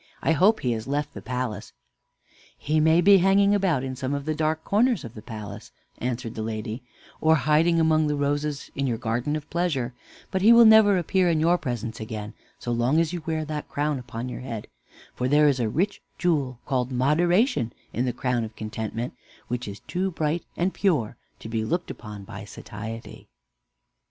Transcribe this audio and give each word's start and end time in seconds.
I 0.23 0.31
hope 0.31 0.61
he 0.61 0.71
has 0.71 0.87
left 0.87 1.13
the 1.13 1.21
palace." 1.21 1.73
"He 2.57 2.79
may 2.79 3.01
be 3.01 3.19
hanging 3.19 3.53
about 3.53 3.83
in 3.83 3.95
some 3.95 4.19
dark 4.33 4.63
corners 4.63 5.03
of 5.03 5.13
the 5.13 5.21
palace," 5.21 5.71
answered 5.99 6.33
the 6.33 6.41
lady, 6.41 6.81
"or 7.21 7.35
hiding 7.35 7.79
among 7.79 8.07
the 8.07 8.15
roses 8.15 8.71
in 8.73 8.87
your 8.87 8.97
garden 8.97 9.35
of 9.35 9.47
Pleasure; 9.51 9.93
but 10.31 10.41
he 10.41 10.51
will 10.53 10.65
never 10.65 10.97
appear 10.97 11.29
in 11.29 11.39
your 11.39 11.55
presence 11.59 11.99
again, 11.99 12.33
so 12.57 12.71
long 12.71 12.99
as 12.99 13.13
you 13.13 13.21
wear 13.27 13.45
that 13.45 13.69
crown 13.69 13.99
upon 13.99 14.27
your 14.27 14.41
head; 14.41 14.65
for 15.13 15.27
there 15.27 15.47
is 15.47 15.59
a 15.59 15.69
rich 15.69 16.01
jewel 16.17 16.57
called 16.65 16.91
Moderation 16.91 17.71
in 17.93 18.05
the 18.05 18.11
crown 18.11 18.43
of 18.43 18.55
Contentment 18.55 19.13
which 19.49 19.67
is 19.67 19.81
too 19.81 20.09
bright 20.09 20.43
and 20.57 20.73
pure 20.73 21.15
to 21.37 21.47
be 21.47 21.63
looked 21.63 21.91
upon 21.91 22.23
by 22.23 22.43
Satiety." 22.43 23.27